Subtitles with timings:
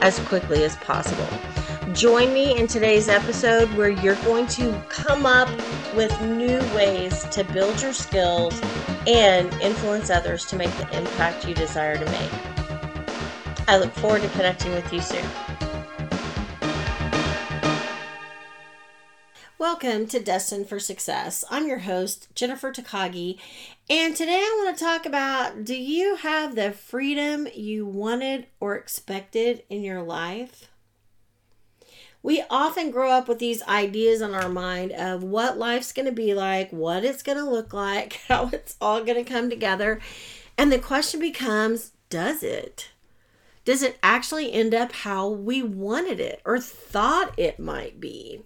[0.00, 1.28] as quickly as possible.
[1.92, 5.48] Join me in today's episode where you're going to come up
[5.94, 8.60] with new ways to build your skills
[9.06, 12.30] and influence others to make the impact you desire to make.
[13.66, 15.24] I look forward to connecting with you soon.
[19.60, 21.44] Welcome to Destined for Success.
[21.50, 23.38] I'm your host, Jennifer Takagi,
[23.90, 28.74] and today I want to talk about do you have the freedom you wanted or
[28.74, 30.70] expected in your life?
[32.22, 36.12] We often grow up with these ideas in our mind of what life's going to
[36.12, 40.00] be like, what it's going to look like, how it's all going to come together.
[40.56, 42.92] And the question becomes does it?
[43.66, 48.40] Does it actually end up how we wanted it or thought it might be?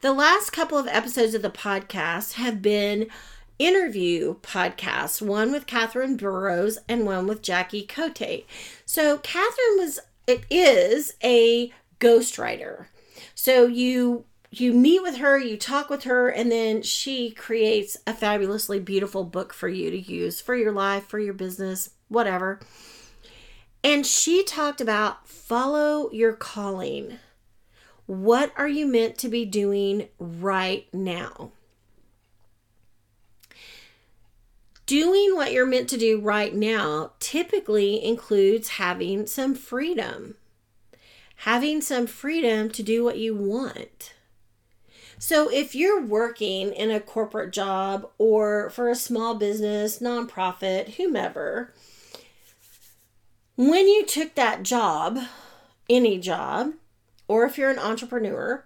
[0.00, 3.08] The last couple of episodes of the podcast have been
[3.58, 8.46] interview podcasts, one with Catherine Burrows and one with Jackie Cote.
[8.86, 12.86] So Catherine was it is a ghostwriter.
[13.34, 18.14] So you you meet with her, you talk with her, and then she creates a
[18.14, 22.58] fabulously beautiful book for you to use for your life, for your business, whatever.
[23.84, 27.18] And she talked about follow your calling.
[28.10, 31.52] What are you meant to be doing right now?
[34.84, 40.34] Doing what you're meant to do right now typically includes having some freedom,
[41.36, 44.14] having some freedom to do what you want.
[45.20, 51.72] So, if you're working in a corporate job or for a small business, nonprofit, whomever,
[53.56, 55.16] when you took that job,
[55.88, 56.72] any job,
[57.30, 58.64] or if you're an entrepreneur,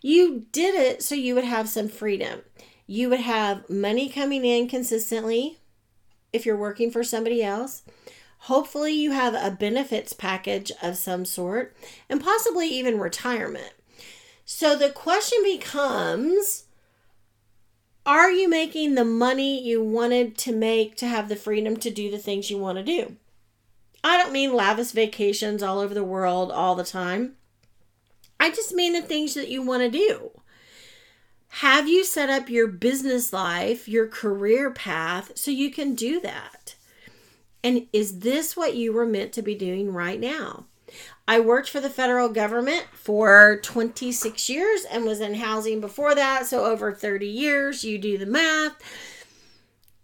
[0.00, 2.40] you did it so you would have some freedom.
[2.86, 5.58] You would have money coming in consistently
[6.32, 7.82] if you're working for somebody else.
[8.38, 11.76] Hopefully, you have a benefits package of some sort
[12.08, 13.74] and possibly even retirement.
[14.46, 16.64] So the question becomes
[18.06, 22.10] Are you making the money you wanted to make to have the freedom to do
[22.10, 23.16] the things you want to do?
[24.02, 27.36] I don't mean lavish vacations all over the world all the time.
[28.38, 30.30] I just mean the things that you want to do.
[31.48, 36.74] Have you set up your business life, your career path, so you can do that?
[37.64, 40.66] And is this what you were meant to be doing right now?
[41.26, 46.46] I worked for the federal government for 26 years and was in housing before that,
[46.46, 47.84] so over 30 years.
[47.84, 48.74] You do the math.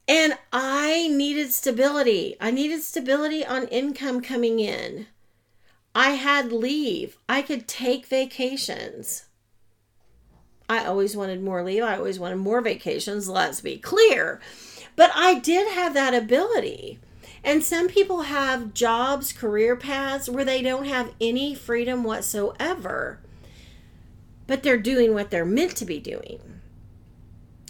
[0.09, 2.37] And I needed stability.
[2.41, 5.07] I needed stability on income coming in.
[5.95, 7.19] I had leave.
[7.29, 9.27] I could take vacations.
[10.69, 11.83] I always wanted more leave.
[11.83, 14.41] I always wanted more vacations, let's be clear.
[14.97, 16.99] But I did have that ability.
[17.45, 23.21] And some people have jobs, career paths where they don't have any freedom whatsoever,
[24.47, 26.41] but they're doing what they're meant to be doing.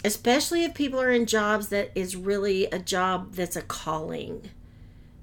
[0.05, 4.49] Especially if people are in jobs that is really a job that's a calling.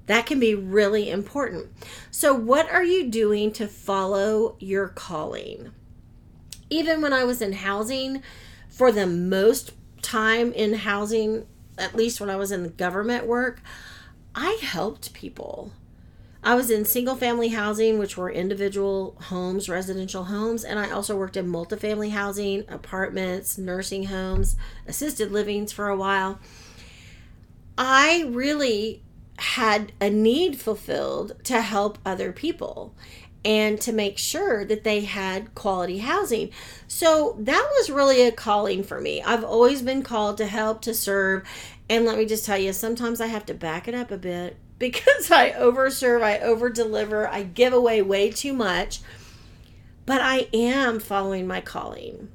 [0.07, 1.67] That can be really important.
[2.09, 5.71] So, what are you doing to follow your calling?
[6.69, 8.23] Even when I was in housing,
[8.69, 11.45] for the most time in housing,
[11.77, 13.61] at least when I was in the government work,
[14.33, 15.71] I helped people.
[16.43, 21.15] I was in single family housing, which were individual homes, residential homes, and I also
[21.15, 24.55] worked in multifamily housing, apartments, nursing homes,
[24.87, 26.39] assisted livings for a while.
[27.77, 29.03] I really
[29.41, 32.93] had a need fulfilled to help other people
[33.43, 36.51] and to make sure that they had quality housing.
[36.87, 39.19] So that was really a calling for me.
[39.23, 41.43] I've always been called to help, to serve.
[41.89, 44.57] And let me just tell you, sometimes I have to back it up a bit
[44.79, 48.99] because I overserve, I over deliver, I give away way too much.
[50.05, 52.29] But I am following my calling.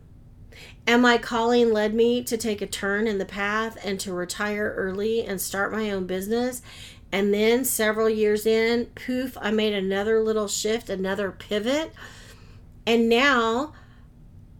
[0.89, 4.73] And my calling led me to take a turn in the path and to retire
[4.77, 6.63] early and start my own business
[7.13, 11.93] and then several years in, poof, I made another little shift, another pivot.
[12.87, 13.73] And now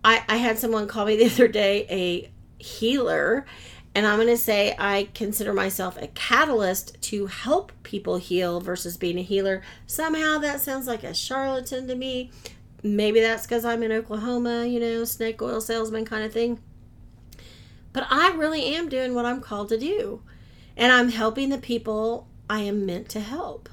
[0.05, 3.47] I, I had someone call me the other day a healer.
[3.95, 8.97] And I'm going to say I consider myself a catalyst to help people heal versus
[8.97, 9.63] being a healer.
[9.87, 12.31] Somehow that sounds like a charlatan to me.
[12.83, 16.61] Maybe that's because I'm in Oklahoma, you know, snake oil salesman kind of thing.
[17.93, 20.21] But I really am doing what I'm called to do.
[20.77, 23.69] And I'm helping the people I am meant to help.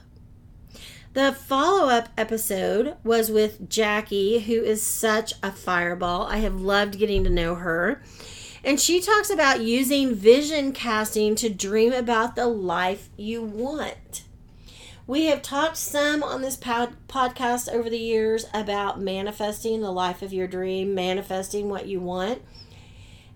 [1.14, 6.24] The follow up episode was with Jackie, who is such a fireball.
[6.24, 8.02] I have loved getting to know her.
[8.64, 14.24] And she talks about using vision casting to dream about the life you want.
[15.06, 20.22] We have talked some on this pod- podcast over the years about manifesting the life
[20.22, 22.42] of your dream, manifesting what you want.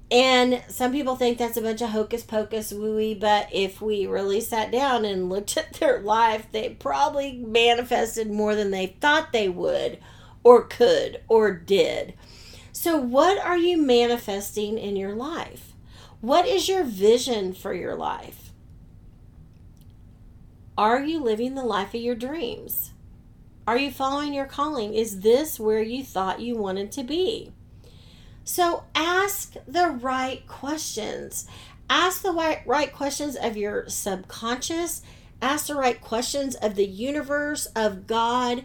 [0.10, 4.40] And some people think that's a bunch of hocus pocus wooey, but if we really
[4.40, 9.50] sat down and looked at their life, they probably manifested more than they thought they
[9.50, 10.00] would,
[10.44, 12.14] or could, or did.
[12.72, 15.74] So, what are you manifesting in your life?
[16.22, 18.52] What is your vision for your life?
[20.78, 22.92] Are you living the life of your dreams?
[23.66, 24.94] Are you following your calling?
[24.94, 27.52] Is this where you thought you wanted to be?
[28.48, 31.48] So, ask the right questions.
[31.90, 35.02] Ask the right, questions of your subconscious.
[35.42, 38.64] Ask the right questions of the universe, of God.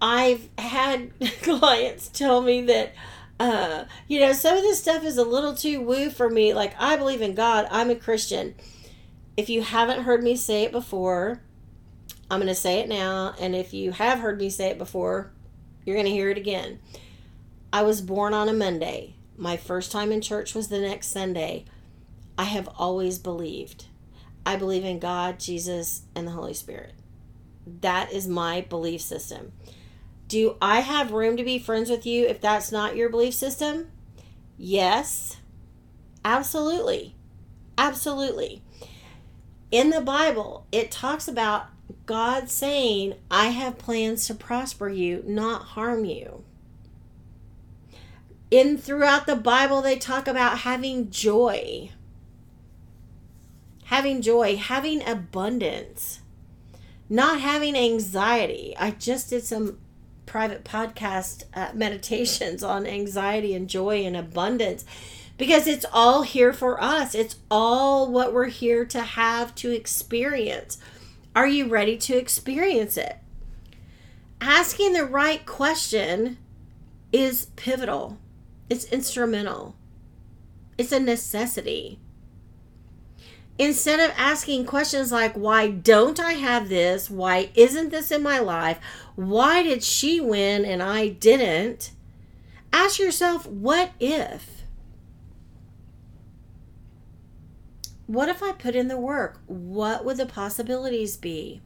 [0.00, 2.94] I've had clients tell me that
[3.38, 6.52] uh, you know, some of this stuff is a little too woo for me.
[6.52, 8.56] Like, I believe in God, I'm a Christian.
[9.36, 11.40] If you haven't heard me say it before,
[12.28, 13.36] I'm going to say it now.
[13.40, 15.30] And if you have heard me say it before,
[15.84, 16.80] you're going to hear it again.
[17.72, 19.14] I was born on a Monday.
[19.36, 21.64] My first time in church was the next Sunday.
[22.36, 23.86] I have always believed.
[24.44, 26.92] I believe in God, Jesus, and the Holy Spirit.
[27.80, 29.52] That is my belief system.
[30.28, 33.90] Do I have room to be friends with you if that's not your belief system?
[34.58, 35.38] Yes.
[36.24, 37.14] Absolutely.
[37.78, 38.62] Absolutely.
[39.70, 41.66] In the Bible, it talks about
[42.04, 46.44] God saying, I have plans to prosper you, not harm you.
[48.52, 51.88] In throughout the Bible, they talk about having joy.
[53.84, 56.20] Having joy, having abundance,
[57.08, 58.74] not having anxiety.
[58.78, 59.78] I just did some
[60.26, 64.84] private podcast uh, meditations on anxiety and joy and abundance
[65.38, 67.14] because it's all here for us.
[67.14, 70.76] It's all what we're here to have to experience.
[71.34, 73.16] Are you ready to experience it?
[74.42, 76.36] Asking the right question
[77.12, 78.18] is pivotal,
[78.72, 79.76] it's instrumental,
[80.76, 82.00] it's a necessity
[83.58, 87.10] instead of asking questions like, why don't I have this?
[87.10, 88.78] Why isn't this in my life?
[89.14, 91.92] Why did she win and I didn't?
[92.72, 94.64] Ask yourself, what if?
[98.06, 99.40] What if I put in the work?
[99.46, 101.60] What would the possibilities be?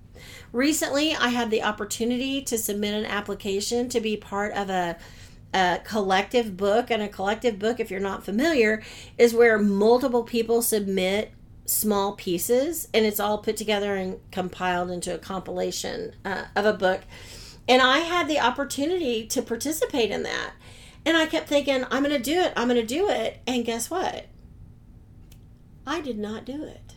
[0.53, 4.97] Recently, I had the opportunity to submit an application to be part of a
[5.57, 8.83] a collective book and a collective book if you're not familiar
[9.17, 11.33] is where multiple people submit
[11.65, 16.75] small pieces and it's all put together and compiled into a compilation uh, of a
[16.75, 17.01] book.
[17.67, 20.53] And i had the opportunity to participate in that.
[21.07, 23.41] And i kept thinking i'm going to do it i'm going to do it.
[23.47, 24.27] And guess what?
[25.87, 26.96] I did not do it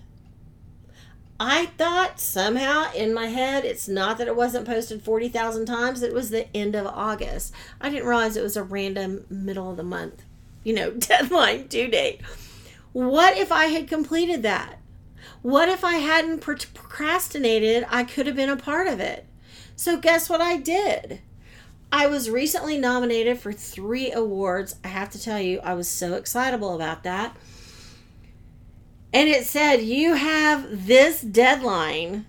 [1.39, 6.13] i thought somehow in my head it's not that it wasn't posted 40,000 times it
[6.13, 9.84] was the end of august i didn't realize it was a random middle of the
[9.84, 10.24] month
[10.63, 12.22] you know deadline due date
[12.91, 14.79] what if I had completed that?
[15.41, 17.86] What if I hadn't procrastinated?
[17.89, 19.25] I could have been a part of it.
[19.75, 21.22] So, guess what I did?
[21.91, 24.75] I was recently nominated for three awards.
[24.84, 27.36] I have to tell you, I was so excitable about that.
[29.13, 32.25] And it said, You have this deadline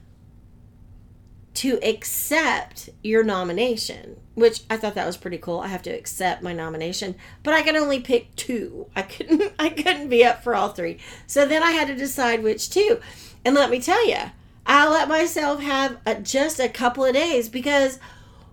[1.55, 5.61] to accept your nomination which I thought that was pretty cool.
[5.61, 8.87] I have to accept my nomination, but I could only pick two.
[8.97, 10.99] I couldn't I couldn't be up for all three.
[11.27, 13.01] So then I had to decide which two.
[13.45, 14.19] And let me tell you,
[14.67, 17.99] I let myself have a, just a couple of days because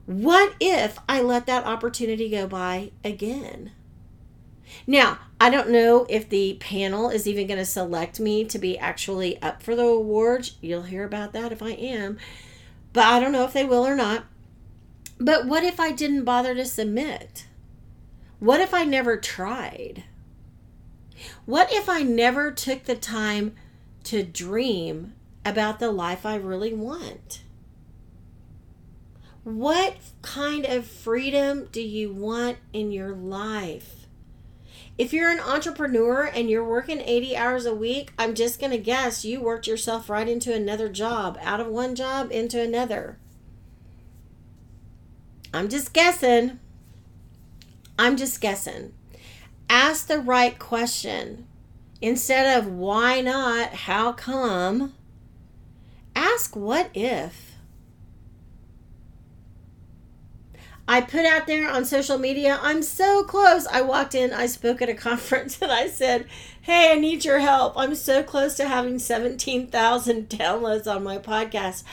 [0.05, 3.71] what if I let that opportunity go by again?
[4.85, 8.77] Now, I don't know if the panel is even going to select me to be
[8.77, 10.57] actually up for the awards.
[10.61, 12.17] You'll hear about that if I am.
[12.91, 14.25] But I don't know if they will or not.
[15.19, 17.45] But what if I didn't bother to submit?
[18.39, 20.03] What if I never tried?
[21.45, 23.55] What if I never took the time
[24.05, 25.13] to dream
[25.45, 27.43] about the life I really want?
[29.43, 33.96] What kind of freedom do you want in your life?
[34.97, 38.79] If you're an entrepreneur and you're working 80 hours a week, I'm just going to
[38.79, 43.19] guess you worked yourself right into another job, out of one job into another.
[45.53, 46.59] I'm just guessing.
[47.99, 48.93] I'm just guessing.
[49.69, 51.47] Ask the right question.
[52.01, 54.93] Instead of why not, how come,
[56.15, 57.46] ask what if.
[60.87, 63.67] I put out there on social media, I'm so close.
[63.67, 66.27] I walked in, I spoke at a conference, and I said,
[66.61, 67.73] Hey, I need your help.
[67.77, 71.83] I'm so close to having 17,000 downloads on my podcast.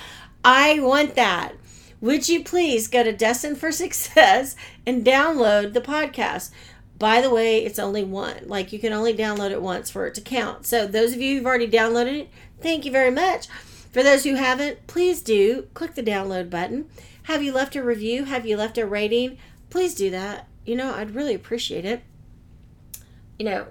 [0.45, 1.55] I want that.
[2.01, 4.55] Would you please go to Destined for Success
[4.87, 6.51] and download the podcast?
[6.99, 8.47] By the way, it's only one.
[8.47, 10.67] Like you can only download it once for it to count.
[10.67, 13.49] So, those of you who've already downloaded it, thank you very much.
[13.91, 16.89] For those who haven't, please do click the download button
[17.25, 18.25] have you left a review?
[18.25, 19.39] Have you left a rating?
[19.71, 20.47] Please do that.
[20.65, 22.03] You know, I'd really appreciate it.
[23.39, 23.67] You know,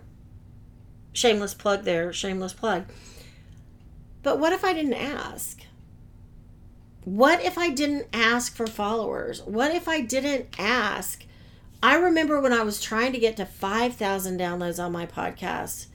[1.13, 2.85] shameless plug there, shameless plug.
[4.21, 5.61] But what if I didn't ask?
[7.05, 9.41] What if I didn't ask for followers?
[9.41, 11.25] What if I didn't ask?
[11.81, 15.87] I remember when I was trying to get to 5,000 downloads on my podcast.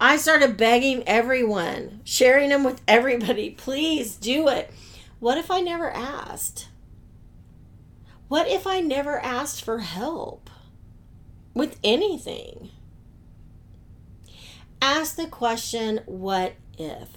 [0.00, 3.50] I started begging everyone, sharing them with everybody.
[3.50, 4.72] Please do it.
[5.18, 6.68] What if I never asked?
[8.32, 10.48] What if I never asked for help
[11.52, 12.70] with anything?
[14.80, 17.10] Ask the question, what if?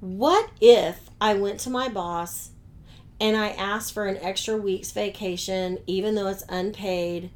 [0.00, 2.52] What if I went to my boss
[3.20, 7.28] and I asked for an extra week's vacation, even though it's unpaid,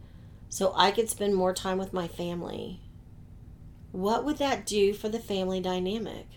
[0.49, 2.81] so I could spend more time with my family?
[3.93, 6.29] What would that do for the family dynamic?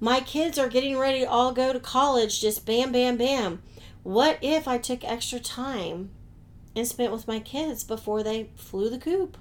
[0.00, 3.62] My kids are getting ready to all go to college, just bam, bam, bam.
[4.02, 6.10] What if I took extra time
[6.74, 9.36] and spent with my kids before they flew the coop?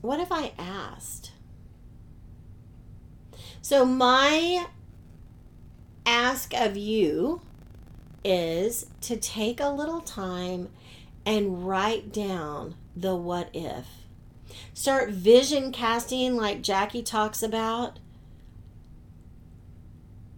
[0.00, 1.32] What if I asked?
[3.62, 4.66] So, my
[6.04, 7.40] ask of you
[8.24, 10.68] is to take a little time
[11.24, 14.05] and write down the what if.
[14.74, 17.98] Start vision casting, like Jackie talks about.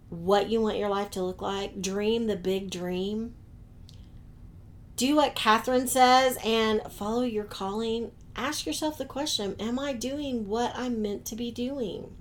[0.09, 1.81] What you want your life to look like.
[1.81, 3.35] Dream the big dream.
[4.95, 8.11] Do what Catherine says and follow your calling.
[8.35, 12.15] Ask yourself the question Am I doing what I'm meant to be doing?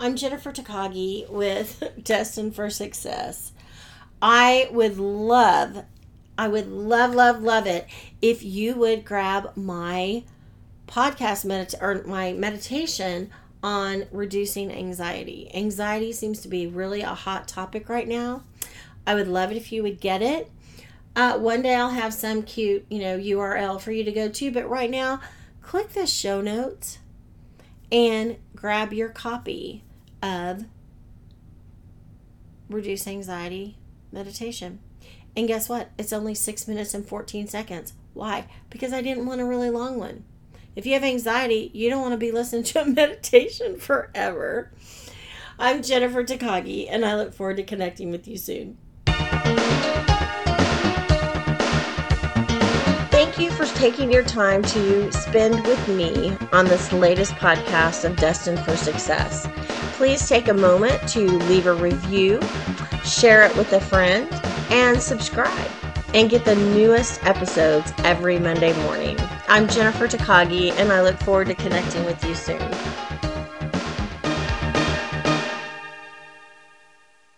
[0.00, 3.52] I'm Jennifer Takagi with Destined for Success.
[4.22, 5.84] I would love
[6.40, 7.86] I would love, love, love it
[8.22, 10.24] if you would grab my
[10.88, 13.28] podcast medit- or my meditation
[13.62, 15.50] on reducing anxiety.
[15.52, 18.44] Anxiety seems to be really a hot topic right now.
[19.06, 20.50] I would love it if you would get it.
[21.14, 24.50] Uh, one day I'll have some cute, you know, URL for you to go to,
[24.50, 25.20] but right now,
[25.60, 27.00] click the show notes
[27.92, 29.84] and grab your copy
[30.22, 30.64] of
[32.70, 33.76] Reduce Anxiety
[34.10, 34.78] Meditation.
[35.36, 35.90] And guess what?
[35.96, 37.92] It's only six minutes and 14 seconds.
[38.14, 38.46] Why?
[38.68, 40.24] Because I didn't want a really long one.
[40.76, 44.72] If you have anxiety, you don't want to be listening to a meditation forever.
[45.58, 48.78] I'm Jennifer Takagi, and I look forward to connecting with you soon.
[53.10, 58.16] Thank you for taking your time to spend with me on this latest podcast of
[58.16, 59.46] Destined for Success.
[59.96, 62.40] Please take a moment to leave a review,
[63.04, 64.28] share it with a friend
[64.70, 65.70] and subscribe
[66.14, 69.16] and get the newest episodes every Monday morning.
[69.48, 72.60] I'm Jennifer Takagi, and I look forward to connecting with you soon.